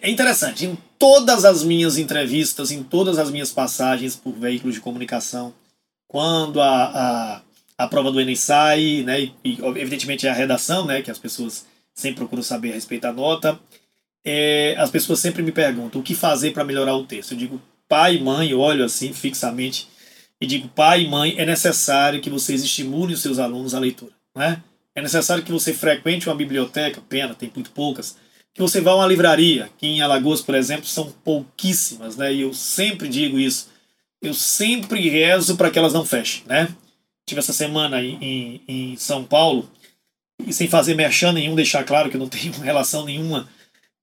É 0.00 0.10
interessante, 0.10 0.66
em 0.66 0.78
todas 0.98 1.44
as 1.44 1.64
minhas 1.64 1.98
entrevistas, 1.98 2.70
em 2.70 2.82
todas 2.82 3.18
as 3.18 3.30
minhas 3.30 3.50
passagens 3.50 4.14
por 4.14 4.32
veículos 4.32 4.76
de 4.76 4.80
comunicação, 4.80 5.52
quando 6.06 6.60
a, 6.60 7.36
a 7.36 7.42
a 7.80 7.88
prova 7.88 8.12
do 8.12 8.20
Enem 8.20 8.36
sai, 8.36 9.02
né? 9.06 9.22
E, 9.22 9.32
e, 9.42 9.58
evidentemente 9.76 10.26
é 10.26 10.30
a 10.30 10.34
redação, 10.34 10.84
né? 10.84 11.00
Que 11.00 11.10
as 11.10 11.18
pessoas 11.18 11.64
sempre 11.94 12.18
procuram 12.18 12.42
saber 12.42 12.72
a 12.72 12.74
respeito 12.74 13.02
da 13.02 13.12
nota. 13.12 13.58
É, 14.22 14.74
as 14.78 14.90
pessoas 14.90 15.18
sempre 15.18 15.42
me 15.42 15.50
perguntam 15.50 15.98
o 15.98 16.04
que 16.04 16.14
fazer 16.14 16.50
para 16.50 16.62
melhorar 16.62 16.94
o 16.94 17.06
texto. 17.06 17.32
Eu 17.32 17.38
digo, 17.38 17.62
pai 17.88 18.16
e 18.16 18.22
mãe, 18.22 18.52
olho 18.52 18.84
assim 18.84 19.14
fixamente 19.14 19.88
e 20.38 20.46
digo, 20.46 20.68
pai 20.68 21.04
e 21.04 21.08
mãe, 21.08 21.34
é 21.38 21.46
necessário 21.46 22.20
que 22.20 22.28
vocês 22.28 22.62
estimulem 22.62 23.14
os 23.14 23.22
seus 23.22 23.38
alunos 23.38 23.74
à 23.74 23.78
leitura, 23.78 24.12
né? 24.36 24.62
É 24.94 25.00
necessário 25.00 25.42
que 25.42 25.52
você 25.52 25.72
frequente 25.72 26.28
uma 26.28 26.34
biblioteca, 26.34 27.00
pena, 27.08 27.34
tem 27.34 27.50
muito 27.54 27.70
poucas, 27.70 28.16
que 28.54 28.60
você 28.60 28.80
vá 28.80 28.92
a 28.92 28.96
uma 28.96 29.06
livraria, 29.06 29.70
que 29.78 29.86
em 29.86 30.02
Alagoas, 30.02 30.40
por 30.40 30.54
exemplo, 30.54 30.86
são 30.86 31.12
pouquíssimas, 31.24 32.16
né? 32.16 32.32
E 32.32 32.42
eu 32.42 32.52
sempre 32.52 33.08
digo 33.08 33.38
isso. 33.38 33.68
Eu 34.20 34.34
sempre 34.34 35.08
rezo 35.08 35.56
para 35.56 35.70
que 35.70 35.78
elas 35.78 35.92
não 35.92 36.04
fechem, 36.04 36.42
né? 36.46 36.68
tive 37.30 37.38
essa 37.38 37.52
semana 37.52 38.02
em, 38.02 38.60
em, 38.66 38.96
São 38.96 39.24
Paulo, 39.24 39.70
e 40.44 40.52
sem 40.52 40.68
fazer 40.68 40.94
merchan 40.94 41.32
nenhum, 41.32 41.54
deixar 41.54 41.84
claro 41.84 42.10
que 42.10 42.18
não 42.18 42.28
tenho 42.28 42.52
relação 42.60 43.04
nenhuma, 43.04 43.48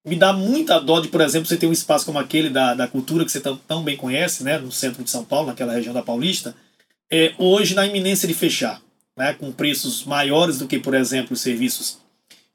me 0.06 0.16
dá 0.16 0.32
muita 0.32 0.80
dó 0.80 1.02
de, 1.02 1.10
por 1.10 1.20
exemplo, 1.20 1.48
você 1.48 1.58
ter 1.58 1.68
um 1.68 1.74
espaço 1.74 2.06
como 2.06 2.18
aquele 2.18 2.50
da, 2.50 2.74
da 2.74 2.88
cultura 2.88 3.26
que 3.26 3.32
você 3.32 3.42
tão, 3.42 3.58
tão 3.58 3.84
bem 3.84 3.98
conhece, 3.98 4.44
né, 4.44 4.58
no 4.58 4.72
centro 4.72 5.04
de 5.04 5.10
São 5.10 5.26
Paulo, 5.26 5.48
naquela 5.48 5.74
região 5.74 5.94
da 5.94 6.02
Paulista, 6.02 6.56
é, 7.12 7.34
hoje 7.38 7.76
na 7.76 7.86
iminência 7.86 8.28
de 8.28 8.34
fechar, 8.34 8.82
né, 9.18 9.34
com 9.34 9.52
preços 9.52 10.06
maiores 10.06 10.58
do 10.58 10.68
que, 10.68 10.80
por 10.80 10.94
exemplo, 10.94 11.34
os 11.34 11.42
serviços 11.42 12.00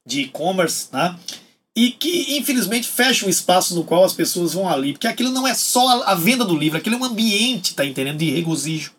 de 0.06 0.22
e-commerce, 0.22 0.88
né, 0.92 1.18
e 1.76 1.90
que 1.90 2.36
infelizmente 2.36 2.86
fecha 2.86 3.26
um 3.26 3.30
espaço 3.30 3.74
no 3.74 3.84
qual 3.84 4.04
as 4.04 4.12
pessoas 4.12 4.52
vão 4.52 4.68
ali, 4.68 4.92
porque 4.92 5.06
aquilo 5.06 5.30
não 5.30 5.46
é 5.46 5.54
só 5.54 6.02
a, 6.04 6.14
venda 6.14 6.44
do 6.44 6.56
livro, 6.56 6.78
aquilo 6.78 6.96
é 6.96 6.98
um 6.98 7.04
ambiente, 7.04 7.74
tá 7.74 7.84
entendendo, 7.84 8.18
de 8.18 8.30
regozijo 8.30 8.92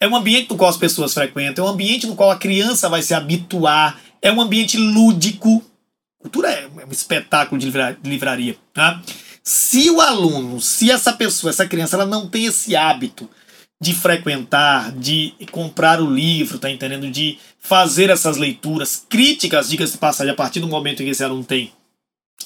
É 0.00 0.08
um 0.08 0.16
ambiente 0.16 0.50
no 0.50 0.56
qual 0.56 0.68
as 0.68 0.76
pessoas 0.76 1.14
frequentam, 1.14 1.64
é 1.64 1.68
um 1.68 1.72
ambiente 1.72 2.06
no 2.06 2.16
qual 2.16 2.30
a 2.30 2.36
criança 2.36 2.88
vai 2.88 3.02
se 3.02 3.14
habituar, 3.14 4.00
é 4.20 4.32
um 4.32 4.40
ambiente 4.40 4.76
lúdico. 4.76 5.64
Cultura 6.18 6.50
é 6.50 6.68
um 6.84 6.90
espetáculo 6.90 7.60
de 7.60 7.72
livraria. 8.02 8.56
Tá? 8.74 9.00
Se 9.42 9.88
o 9.90 10.00
aluno, 10.00 10.60
se 10.60 10.90
essa 10.90 11.12
pessoa, 11.12 11.50
essa 11.50 11.66
criança, 11.68 11.94
ela 11.94 12.04
não 12.04 12.28
tem 12.28 12.46
esse 12.46 12.74
hábito 12.74 13.30
de 13.80 13.94
frequentar, 13.94 14.90
de 14.90 15.34
comprar 15.52 16.00
o 16.00 16.10
livro, 16.10 16.58
tá 16.58 16.70
entendendo? 16.70 17.10
De 17.10 17.38
fazer 17.60 18.10
essas 18.10 18.36
leituras 18.38 19.04
críticas, 19.08 19.68
diga-se 19.68 19.92
de 19.92 19.98
passagem, 19.98 20.32
a 20.32 20.36
partir 20.36 20.60
do 20.60 20.66
momento 20.66 21.02
em 21.02 21.06
que 21.06 21.12
esse 21.12 21.22
aluno 21.22 21.44
tem 21.44 21.72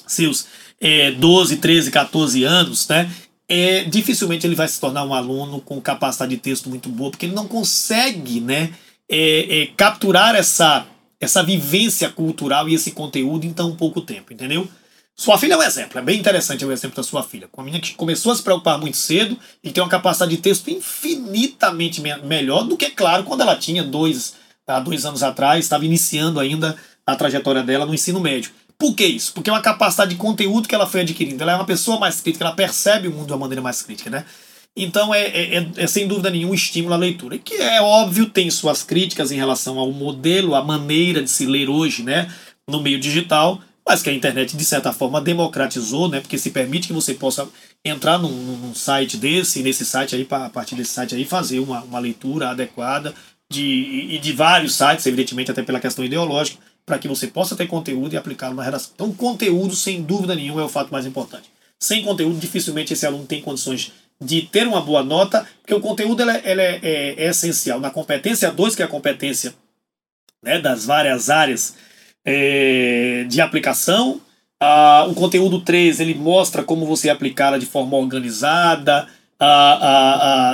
seus 0.07 0.47
é, 0.79 1.11
12, 1.11 1.57
13, 1.57 1.91
14 1.91 2.43
anos, 2.43 2.87
né? 2.87 3.09
É, 3.47 3.83
dificilmente 3.83 4.47
ele 4.47 4.55
vai 4.55 4.67
se 4.67 4.79
tornar 4.79 5.03
um 5.03 5.13
aluno 5.13 5.59
com 5.59 5.79
capacidade 5.81 6.33
de 6.33 6.41
texto 6.41 6.69
muito 6.69 6.89
boa, 6.89 7.11
porque 7.11 7.25
ele 7.25 7.35
não 7.35 7.47
consegue, 7.47 8.39
né? 8.39 8.73
É, 9.09 9.63
é, 9.63 9.65
capturar 9.75 10.35
essa, 10.35 10.85
essa 11.19 11.43
vivência 11.43 12.09
cultural 12.09 12.69
e 12.69 12.73
esse 12.73 12.91
conteúdo 12.91 13.45
em 13.45 13.51
tão 13.51 13.75
pouco 13.75 14.01
tempo, 14.01 14.31
entendeu? 14.31 14.67
Sua 15.15 15.37
filha 15.37 15.53
é 15.53 15.57
um 15.57 15.61
exemplo, 15.61 15.99
é 15.99 16.01
bem 16.01 16.17
interessante 16.17 16.65
o 16.65 16.71
exemplo 16.71 16.95
da 16.95 17.03
sua 17.03 17.21
filha. 17.21 17.47
Com 17.51 17.61
a 17.61 17.63
menina 17.63 17.83
que 17.83 17.93
começou 17.93 18.31
a 18.31 18.35
se 18.35 18.41
preocupar 18.41 18.79
muito 18.79 18.97
cedo 18.97 19.37
e 19.63 19.69
tem 19.69 19.83
uma 19.83 19.89
capacidade 19.89 20.35
de 20.35 20.41
texto 20.41 20.69
infinitamente 20.69 22.01
me 22.01 22.15
melhor 22.23 22.63
do 22.63 22.75
que, 22.77 22.89
claro, 22.89 23.23
quando 23.23 23.41
ela 23.41 23.55
tinha 23.55 23.83
dois, 23.83 24.33
há 24.65 24.79
dois 24.79 25.05
anos 25.05 25.21
atrás, 25.21 25.65
estava 25.65 25.85
iniciando 25.85 26.39
ainda 26.39 26.75
a 27.05 27.15
trajetória 27.15 27.61
dela 27.61 27.85
no 27.85 27.93
ensino 27.93 28.19
médio. 28.19 28.51
Por 28.81 28.95
que 28.95 29.05
isso? 29.05 29.31
Porque 29.33 29.47
é 29.47 29.53
uma 29.53 29.61
capacidade 29.61 30.09
de 30.09 30.15
conteúdo 30.15 30.67
que 30.67 30.73
ela 30.73 30.87
foi 30.87 31.01
adquirindo. 31.01 31.43
Ela 31.43 31.51
é 31.51 31.55
uma 31.55 31.65
pessoa 31.65 31.99
mais 31.99 32.19
crítica, 32.19 32.43
ela 32.43 32.55
percebe 32.55 33.07
o 33.07 33.11
mundo 33.11 33.27
de 33.27 33.33
uma 33.33 33.37
maneira 33.37 33.61
mais 33.61 33.83
crítica, 33.83 34.09
né? 34.09 34.25
Então 34.75 35.13
é, 35.13 35.21
é, 35.21 35.55
é, 35.57 35.67
é 35.77 35.85
sem 35.85 36.07
dúvida 36.07 36.31
nenhuma 36.31 36.53
um 36.53 36.55
estímulo 36.55 36.95
à 36.95 36.97
leitura. 36.97 37.37
Que 37.37 37.53
é 37.53 37.79
óbvio, 37.79 38.27
tem 38.27 38.49
suas 38.49 38.81
críticas 38.81 39.31
em 39.31 39.35
relação 39.35 39.77
ao 39.77 39.91
modelo, 39.91 40.55
a 40.55 40.63
maneira 40.63 41.21
de 41.21 41.29
se 41.29 41.45
ler 41.45 41.69
hoje, 41.69 42.01
né? 42.01 42.27
No 42.67 42.81
meio 42.81 42.99
digital 42.99 43.61
mas 43.85 44.03
que 44.03 44.09
a 44.09 44.13
internet 44.13 44.55
de 44.55 44.63
certa 44.63 44.93
forma 44.93 45.19
democratizou, 45.19 46.07
né? 46.07 46.21
Porque 46.21 46.37
se 46.37 46.51
permite 46.51 46.87
que 46.87 46.93
você 46.93 47.13
possa 47.13 47.47
entrar 47.83 48.17
num, 48.17 48.29
num 48.29 48.73
site 48.75 49.17
desse, 49.17 49.61
nesse 49.61 49.85
site 49.85 50.15
aí, 50.15 50.27
a 50.29 50.49
partir 50.49 50.75
desse 50.75 50.93
site 50.93 51.15
aí, 51.15 51.25
fazer 51.25 51.59
uma, 51.59 51.81
uma 51.81 51.99
leitura 51.99 52.49
adequada 52.49 53.13
de, 53.51 54.07
e 54.11 54.19
de 54.19 54.31
vários 54.31 54.75
sites, 54.75 55.05
evidentemente, 55.05 55.51
até 55.51 55.63
pela 55.63 55.79
questão 55.79 56.05
ideológica, 56.05 56.57
para 56.91 56.99
que 56.99 57.07
você 57.07 57.25
possa 57.27 57.55
ter 57.55 57.67
conteúdo 57.67 58.13
e 58.13 58.17
aplicá-lo 58.17 58.53
na 58.53 58.63
redação. 58.63 58.91
Então, 58.93 59.13
conteúdo, 59.13 59.73
sem 59.73 60.01
dúvida 60.01 60.35
nenhuma, 60.35 60.59
é 60.59 60.65
o 60.65 60.69
fato 60.69 60.91
mais 60.91 61.05
importante. 61.05 61.49
Sem 61.79 62.03
conteúdo, 62.03 62.37
dificilmente 62.37 62.91
esse 62.91 63.05
aluno 63.05 63.25
tem 63.25 63.41
condições 63.41 63.93
de 64.19 64.41
ter 64.41 64.67
uma 64.67 64.81
boa 64.81 65.01
nota, 65.01 65.47
porque 65.61 65.73
o 65.73 65.79
conteúdo 65.79 66.21
ele, 66.21 66.31
é, 66.31 66.41
ele 66.43 66.61
é, 66.61 66.79
é, 66.83 67.23
é 67.23 67.29
essencial. 67.29 67.79
Na 67.79 67.89
competência 67.89 68.51
2, 68.51 68.75
que 68.75 68.81
é 68.81 68.85
a 68.85 68.89
competência 68.89 69.53
né, 70.43 70.59
das 70.59 70.85
várias 70.85 71.29
áreas 71.29 71.75
é, 72.25 73.25
de 73.29 73.39
aplicação. 73.39 74.19
O 75.07 75.13
conteúdo 75.13 75.61
3 75.61 76.01
ele 76.01 76.13
mostra 76.13 76.61
como 76.61 76.85
você 76.85 77.09
aplicá-la 77.09 77.57
de 77.57 77.65
forma 77.65 77.95
organizada, 77.95 79.07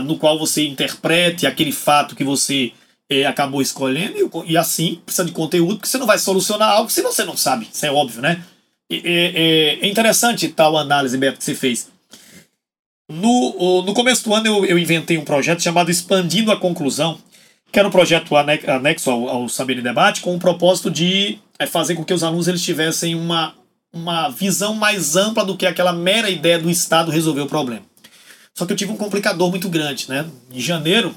no 0.06 0.20
qual 0.20 0.38
você 0.38 0.68
interprete 0.68 1.48
aquele 1.48 1.72
fato 1.72 2.16
que 2.16 2.24
você 2.24 2.74
é, 3.10 3.26
acabou 3.26 3.62
escolhendo, 3.62 4.18
e, 4.18 4.52
e, 4.52 4.58
assim 4.58 5.02
precisa 5.06 5.26
de 5.26 5.32
conteúdo, 5.32 5.76
porque 5.76 5.88
você 5.88 5.98
não 5.98 6.06
vai 6.06 6.20
solucionar 6.20 6.70
algo 6.70 6.90
se 6.90 7.02
você 7.02 7.24
não 7.24 7.38
sabe, 7.38 7.68
isso 7.72 7.86
é 7.86 7.92
óbvio, 7.92 8.22
né? 8.22 8.44
É, 8.90 9.80
é 9.82 9.88
interessante 9.88 10.48
tal 10.48 10.78
análise, 10.78 11.18
Beto, 11.18 11.38
que 11.38 11.44
você 11.44 11.56
fez. 11.56 11.90
No, 13.10 13.84
no 13.84 13.94
começo 13.94 14.24
do 14.24 14.34
ano 14.34 14.48
eu, 14.48 14.66
eu 14.66 14.80
inventei 14.80 15.18
um 15.18 15.24
projeto 15.24 15.62
chamado 15.62 15.90
Expandindo 15.90 16.52
a 16.52 16.58
Conclusão, 16.58 17.18
que 17.72 17.80
era 17.80 17.88
um 17.88 17.92
projeto 17.92 18.36
anexo 18.36 19.10
ao, 19.12 19.30
ao 19.30 19.50
Saber 19.50 19.78
em 19.78 19.82
Debate, 19.82 20.22
com 20.22 20.36
o 20.36 20.40
propósito 20.40 20.90
de 20.90 21.38
é, 21.60 21.66
fazer 21.66 21.96
com 21.96 22.04
que 22.04 22.14
os 22.14 22.24
alunos 22.24 22.48
eles 22.48 22.62
tivessem 22.62 23.16
uma, 23.16 23.54
uma 23.94 24.30
visão 24.30 24.74
mais 24.74 25.16
ampla 25.16 25.46
do 25.46 25.58
que 25.58 25.66
aquela 25.66 25.94
mera 25.94 26.30
ideia 26.30 26.60
do 26.60 26.70
Estado 26.70 27.12
resolver 27.12 27.42
o 27.42 27.48
problema. 27.48 27.84
Só 28.54 28.66
que 28.66 28.74
eu 28.74 28.78
tive 28.78 28.92
um 28.92 28.98
complicador 28.98 29.50
muito 29.50 29.70
grande. 29.70 30.10
Né? 30.10 30.26
Em 30.52 30.60
janeiro, 30.60 31.14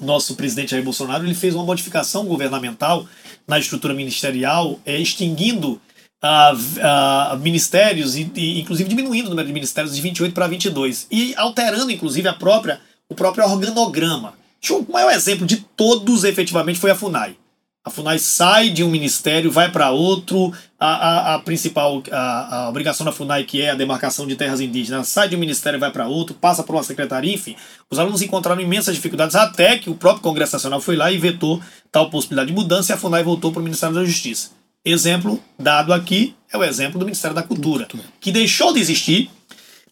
nosso 0.00 0.34
presidente 0.34 0.70
Jair 0.70 0.84
Bolsonaro 0.84 1.24
ele 1.24 1.34
fez 1.34 1.54
uma 1.54 1.64
modificação 1.64 2.24
governamental 2.26 3.06
na 3.46 3.58
estrutura 3.58 3.94
ministerial, 3.94 4.78
é, 4.84 4.98
extinguindo 4.98 5.80
uh, 6.22 7.34
uh, 7.34 7.38
ministérios 7.38 8.16
e, 8.16 8.30
e, 8.34 8.60
inclusive 8.60 8.88
diminuindo 8.88 9.26
o 9.26 9.30
número 9.30 9.46
de 9.46 9.54
ministérios 9.54 9.94
de 9.94 10.00
28 10.00 10.34
para 10.34 10.46
22 10.46 11.06
e 11.10 11.34
alterando 11.36 11.90
inclusive 11.90 12.28
a 12.28 12.32
própria 12.32 12.80
o 13.08 13.14
próprio 13.14 13.44
organograma 13.44 14.34
o 14.72 14.86
maior 14.90 15.12
exemplo 15.12 15.46
de 15.46 15.58
todos, 15.76 16.24
efetivamente, 16.24 16.78
foi 16.78 16.90
a 16.90 16.94
FUNAI. 16.94 17.36
A 17.84 17.90
FUNAI 17.90 18.18
sai 18.18 18.70
de 18.70 18.82
um 18.82 18.88
ministério, 18.88 19.50
vai 19.50 19.70
para 19.70 19.90
outro. 19.90 20.50
A, 20.80 20.86
a, 20.86 21.34
a 21.34 21.38
principal 21.38 22.02
a, 22.10 22.56
a, 22.56 22.68
obrigação 22.70 23.04
da 23.04 23.12
FUNAI, 23.12 23.44
que 23.44 23.60
é 23.60 23.70
a 23.70 23.74
demarcação 23.74 24.26
de 24.26 24.36
terras 24.36 24.60
indígenas, 24.60 25.08
sai 25.08 25.28
de 25.28 25.36
um 25.36 25.38
ministério, 25.38 25.78
vai 25.78 25.90
para 25.90 26.08
outro, 26.08 26.34
passa 26.34 26.62
por 26.62 26.74
uma 26.74 26.82
secretaria, 26.82 27.34
enfim. 27.34 27.54
Os 27.90 27.98
alunos 27.98 28.22
encontraram 28.22 28.60
imensas 28.60 28.94
dificuldades, 28.94 29.36
até 29.36 29.76
que 29.76 29.90
o 29.90 29.94
próprio 29.94 30.22
Congresso 30.22 30.54
Nacional 30.54 30.80
foi 30.80 30.96
lá 30.96 31.12
e 31.12 31.18
vetou 31.18 31.60
tal 31.92 32.08
possibilidade 32.08 32.48
de 32.48 32.54
mudança 32.54 32.92
e 32.92 32.94
a 32.94 32.98
FUNAI 32.98 33.22
voltou 33.22 33.52
para 33.52 33.60
o 33.60 33.64
Ministério 33.64 33.94
da 33.94 34.04
Justiça. 34.04 34.50
Exemplo 34.82 35.42
dado 35.58 35.92
aqui 35.92 36.34
é 36.50 36.56
o 36.56 36.64
exemplo 36.64 36.98
do 36.98 37.04
Ministério 37.04 37.34
da 37.34 37.42
Cultura, 37.42 37.86
que 38.18 38.32
deixou 38.32 38.72
de 38.72 38.80
existir 38.80 39.30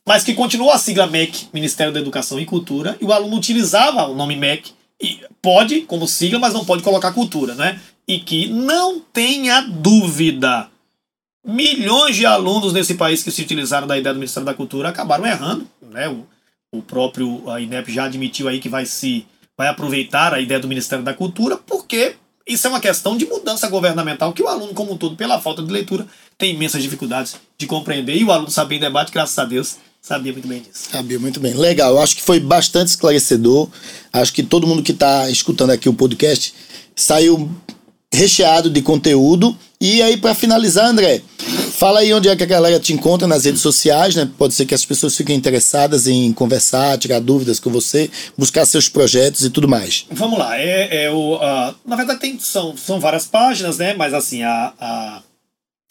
mas 0.05 0.25
que 0.25 0.35
continuou 0.35 0.73
a 0.73 0.79
sigla 0.79 1.07
MEC, 1.07 1.47
Ministério 1.53 1.93
da 1.93 2.01
Educação 2.01 2.41
e 2.41 2.45
Cultura, 2.45 2.97
e 3.01 3.05
o 3.05 3.13
aluno 3.13 3.37
utilizava 3.37 4.05
o 4.07 4.15
nome 4.15 4.37
MEC, 4.37 4.73
e 5.03 5.21
pode 5.43 5.81
como 5.83 6.07
sigla, 6.07 6.39
mas 6.39 6.55
não 6.55 6.65
pode 6.65 6.83
colocar 6.83 7.13
cultura, 7.13 7.55
né? 7.57 7.81
E 8.07 8.21
que 8.21 8.47
não 8.47 9.01
tenha 9.01 9.61
dúvida, 9.61 10.69
milhões 11.45 12.15
de 12.15 12.25
alunos 12.25 12.73
nesse 12.73 12.95
país 12.95 13.23
que 13.23 13.31
se 13.33 13.43
utilizaram 13.43 13.87
da 13.87 13.99
ideia 13.99 14.15
do 14.15 14.19
Ministério 14.19 14.47
da 14.47 14.55
Cultura 14.55 14.89
acabaram 14.89 15.27
errando, 15.27 15.67
né? 15.83 16.09
O, 16.09 16.27
o 16.73 16.81
próprio 16.81 17.51
a 17.51 17.61
INEP 17.61 17.93
já 17.93 18.05
admitiu 18.05 18.49
aí 18.49 18.61
que 18.61 18.69
vai 18.69 18.87
se 18.87 19.27
vai 19.59 19.69
aproveitar 19.69 20.33
a 20.33 20.41
ideia 20.41 20.61
do 20.61 20.69
Ministério 20.69 21.05
da 21.05 21.13
Cultura, 21.13 21.57
porque 21.59 22.17
isso 22.47 22.67
é 22.67 22.71
uma 22.71 22.81
questão 22.81 23.17
de 23.17 23.27
mudança 23.27 23.69
governamental 23.69 24.33
que 24.33 24.43
o 24.43 24.49
aluno, 24.49 24.73
como 24.73 24.93
um 24.93 24.97
todo, 24.97 25.17
pela 25.17 25.41
falta 25.41 25.63
de 25.63 25.71
leitura, 25.71 26.07
tem 26.39 26.55
imensas 26.55 26.83
dificuldades 26.83 27.37
de 27.59 27.67
compreender. 27.67 28.17
E 28.17 28.25
o 28.25 28.33
aluno 28.33 28.51
saber 28.51 28.77
em 28.77 28.81
debate, 28.81 29.13
graças 29.13 29.39
a 29.39 29.45
Deus, 29.45 29.79
Sabia 30.03 30.33
muito 30.33 30.49
bem 30.49 30.61
disso. 30.61 30.89
Sabia 30.91 31.19
muito 31.21 31.39
bem. 31.39 31.55
Legal, 31.55 31.93
eu 31.93 32.01
acho 32.01 32.17
que 32.17 32.23
foi 32.23 32.41
bastante 32.41 32.89
esclarecedor. 32.89 33.69
Acho 34.13 34.33
que 34.33 34.43
todo 34.43 34.67
mundo 34.67 34.83
que 34.83 34.91
está 34.91 35.31
escutando 35.31 35.71
aqui 35.71 35.89
o 35.89 35.95
podcast 35.95 36.53
saiu 36.97 37.49
recheado 38.13 38.69
de 38.69 38.83
conteúdo. 38.83 39.57
E 39.81 40.03
aí, 40.03 40.17
para 40.17 40.35
finalizar, 40.35 40.87
André, 40.87 41.23
fala 41.39 42.01
aí 42.01 42.13
onde 42.13 42.29
é 42.29 42.35
que 42.35 42.43
a 42.43 42.47
galera 42.47 42.81
te 42.81 42.93
encontra 42.93 43.29
nas 43.29 43.45
redes 43.45 43.61
sociais, 43.61 44.17
né? 44.17 44.29
Pode 44.37 44.55
ser 44.55 44.67
que 44.67 44.75
as 44.75 44.85
pessoas 44.85 45.17
fiquem 45.17 45.37
interessadas 45.37 46.09
em 46.09 46.33
conversar, 46.33 46.99
tirar 46.99 47.21
dúvidas 47.21 47.61
com 47.61 47.71
você, 47.71 48.11
buscar 48.37 48.67
seus 48.67 48.89
projetos 48.89 49.45
e 49.45 49.51
tudo 49.51 49.69
mais. 49.69 50.07
Vamos 50.11 50.37
lá. 50.37 50.59
É, 50.59 51.05
é 51.05 51.11
o, 51.13 51.37
uh, 51.37 51.75
na 51.87 51.95
verdade, 51.95 52.19
tem, 52.19 52.41
são, 52.41 52.77
são 52.77 52.99
várias 52.99 53.27
páginas, 53.27 53.79
né? 53.79 53.95
Mas 53.95 54.13
assim, 54.13 54.43
a, 54.43 54.73
a, 54.81 55.23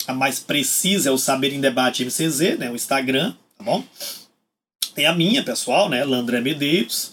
a 0.08 0.12
mais 0.12 0.38
precisa 0.38 1.08
é 1.08 1.12
o 1.12 1.16
Saber 1.16 1.54
em 1.54 1.62
Debate 1.62 2.04
MCZ, 2.04 2.58
né? 2.58 2.70
O 2.70 2.74
Instagram 2.74 3.32
tá 3.62 3.70
bom? 3.70 3.84
Tem 4.94 5.06
a 5.06 5.14
minha, 5.14 5.42
pessoal, 5.42 5.88
né? 5.88 6.04
Landré 6.04 6.40
Medeiros. 6.40 7.12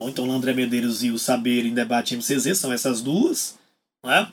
Bom, 0.00 0.08
então, 0.08 0.24
Landré 0.24 0.54
Medeiros 0.54 1.02
e 1.02 1.10
o 1.10 1.18
Saber 1.18 1.66
em 1.66 1.74
Debate 1.74 2.16
MCZ 2.16 2.56
são 2.56 2.72
essas 2.72 3.02
duas, 3.02 3.58
né? 4.04 4.28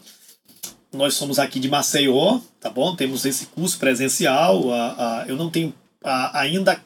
Nós 0.94 1.16
somos 1.16 1.38
aqui 1.38 1.60
de 1.60 1.68
Maceió, 1.68 2.40
tá 2.62 2.70
bom? 2.70 2.96
Temos 2.96 3.26
esse 3.26 3.48
curso 3.48 3.78
presencial. 3.78 4.72
A, 4.72 5.22
a, 5.22 5.28
eu 5.28 5.36
não 5.36 5.50
tenho 5.50 5.74
a, 6.02 6.40
ainda 6.40 6.82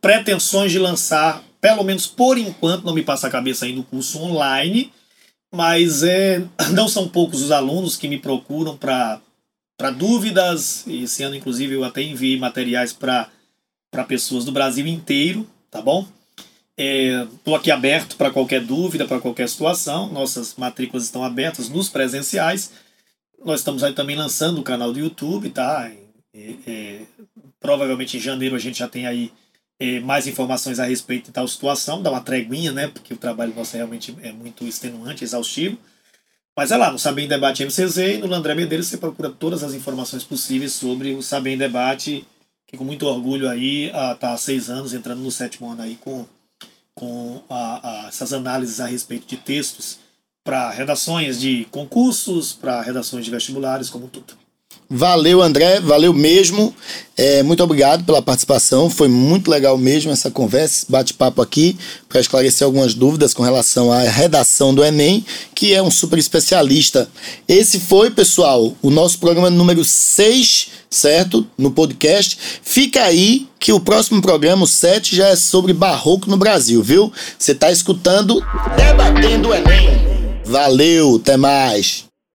pretensões 0.00 0.72
de 0.72 0.78
lançar, 0.78 1.44
pelo 1.60 1.84
menos 1.84 2.06
por 2.06 2.38
enquanto, 2.38 2.84
não 2.84 2.94
me 2.94 3.04
passa 3.04 3.28
a 3.28 3.30
cabeça 3.30 3.66
ainda 3.66 3.80
o 3.80 3.84
curso 3.84 4.18
online, 4.18 4.92
mas 5.54 6.02
é, 6.02 6.42
não 6.72 6.88
são 6.88 7.06
poucos 7.06 7.42
os 7.42 7.52
alunos 7.52 7.96
que 7.96 8.08
me 8.08 8.18
procuram 8.18 8.76
para 8.76 9.20
dúvidas. 9.96 10.84
Esse 10.88 11.22
ano, 11.22 11.36
inclusive, 11.36 11.74
eu 11.74 11.84
até 11.84 12.02
enviei 12.02 12.36
materiais 12.36 12.92
para 12.92 13.30
para 13.90 14.04
pessoas 14.04 14.44
do 14.44 14.52
Brasil 14.52 14.86
inteiro, 14.86 15.46
tá 15.70 15.82
bom? 15.82 16.06
Estou 16.76 17.54
é, 17.54 17.58
aqui 17.58 17.70
aberto 17.70 18.16
para 18.16 18.30
qualquer 18.30 18.64
dúvida, 18.64 19.06
para 19.06 19.20
qualquer 19.20 19.48
situação. 19.48 20.10
Nossas 20.10 20.54
matrículas 20.56 21.04
estão 21.04 21.22
abertas 21.22 21.68
nos 21.68 21.88
presenciais. 21.88 22.72
Nós 23.44 23.60
estamos 23.60 23.82
aí 23.82 23.92
também 23.92 24.16
lançando 24.16 24.60
o 24.60 24.64
canal 24.64 24.92
do 24.92 24.98
YouTube, 24.98 25.50
tá? 25.50 25.90
É, 26.32 26.54
é, 26.66 27.00
provavelmente 27.58 28.16
em 28.16 28.20
janeiro 28.20 28.56
a 28.56 28.58
gente 28.58 28.78
já 28.78 28.88
tem 28.88 29.06
aí 29.06 29.32
é, 29.78 30.00
mais 30.00 30.26
informações 30.26 30.78
a 30.78 30.84
respeito 30.84 31.26
de 31.26 31.32
tal 31.32 31.46
situação, 31.48 32.02
dá 32.02 32.10
uma 32.10 32.20
treguinha, 32.20 32.72
né? 32.72 32.88
Porque 32.88 33.12
o 33.12 33.18
trabalho 33.18 33.54
nosso 33.54 33.76
realmente 33.76 34.16
é 34.22 34.32
muito 34.32 34.64
extenuante, 34.66 35.24
exaustivo. 35.24 35.76
Mas 36.56 36.70
é 36.70 36.76
lá, 36.76 36.90
no 36.90 36.98
Saber 36.98 37.22
em 37.22 37.28
Debate 37.28 37.64
MCZ 37.64 37.96
e 37.96 38.18
no 38.18 38.26
Landré 38.26 38.54
Medeiros 38.54 38.86
você 38.86 38.96
procura 38.96 39.30
todas 39.30 39.62
as 39.62 39.74
informações 39.74 40.24
possíveis 40.24 40.72
sobre 40.72 41.12
o 41.12 41.22
Saber 41.22 41.54
em 41.54 41.58
Debate 41.58 42.26
que 42.70 42.76
com 42.76 42.84
muito 42.84 43.04
orgulho 43.04 43.48
aí 43.48 43.86
está 43.86 44.32
há 44.32 44.36
seis 44.36 44.70
anos 44.70 44.94
entrando 44.94 45.20
no 45.20 45.30
sétimo 45.30 45.68
ano 45.68 45.82
aí 45.82 45.96
com, 45.96 46.24
com 46.94 47.42
a, 47.50 48.04
a, 48.04 48.08
essas 48.08 48.32
análises 48.32 48.78
a 48.78 48.86
respeito 48.86 49.26
de 49.26 49.36
textos 49.36 49.98
para 50.44 50.70
redações 50.70 51.40
de 51.40 51.64
concursos, 51.72 52.52
para 52.52 52.80
redações 52.80 53.24
de 53.24 53.30
vestibulares, 53.30 53.90
como 53.90 54.06
tudo. 54.06 54.34
Valeu, 54.92 55.40
André, 55.40 55.78
valeu 55.78 56.12
mesmo. 56.12 56.74
É, 57.16 57.44
muito 57.44 57.62
obrigado 57.62 58.02
pela 58.02 58.20
participação. 58.20 58.90
Foi 58.90 59.06
muito 59.06 59.48
legal 59.48 59.78
mesmo 59.78 60.10
essa 60.10 60.32
conversa, 60.32 60.84
bate-papo 60.88 61.40
aqui, 61.40 61.78
para 62.08 62.20
esclarecer 62.20 62.64
algumas 62.64 62.92
dúvidas 62.92 63.32
com 63.32 63.44
relação 63.44 63.92
à 63.92 64.00
redação 64.00 64.74
do 64.74 64.84
Enem, 64.84 65.24
que 65.54 65.72
é 65.72 65.80
um 65.80 65.92
super 65.92 66.18
especialista. 66.18 67.08
Esse 67.46 67.78
foi, 67.78 68.10
pessoal, 68.10 68.74
o 68.82 68.90
nosso 68.90 69.20
programa 69.20 69.48
número 69.48 69.84
6, 69.84 70.66
certo? 70.90 71.46
No 71.56 71.70
podcast. 71.70 72.36
Fica 72.60 73.04
aí 73.04 73.46
que 73.60 73.72
o 73.72 73.78
próximo 73.78 74.20
programa, 74.20 74.64
o 74.64 74.66
7, 74.66 75.14
já 75.14 75.28
é 75.28 75.36
sobre 75.36 75.72
barroco 75.72 76.28
no 76.28 76.36
Brasil, 76.36 76.82
viu? 76.82 77.12
Você 77.38 77.52
está 77.52 77.70
escutando 77.70 78.44
Debatendo 78.76 79.50
o 79.50 79.54
Enem. 79.54 79.88
Valeu, 80.44 81.14
até 81.22 81.36
mais. 81.36 82.09